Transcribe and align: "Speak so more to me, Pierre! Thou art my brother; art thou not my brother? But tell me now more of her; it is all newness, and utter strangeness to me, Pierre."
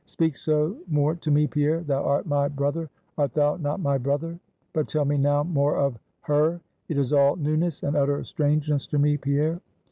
"Speak 0.05 0.35
so 0.35 0.75
more 0.87 1.13
to 1.17 1.29
me, 1.29 1.45
Pierre! 1.45 1.81
Thou 1.81 2.01
art 2.03 2.25
my 2.25 2.47
brother; 2.47 2.89
art 3.19 3.35
thou 3.35 3.57
not 3.57 3.79
my 3.81 3.99
brother? 3.99 4.39
But 4.73 4.87
tell 4.87 5.05
me 5.05 5.15
now 5.15 5.43
more 5.43 5.75
of 5.77 5.95
her; 6.21 6.59
it 6.89 6.97
is 6.97 7.13
all 7.13 7.35
newness, 7.35 7.83
and 7.83 7.95
utter 7.95 8.23
strangeness 8.23 8.87
to 8.87 8.97
me, 8.97 9.17
Pierre." 9.17 9.61